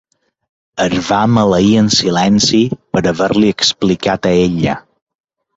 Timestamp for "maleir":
1.33-1.75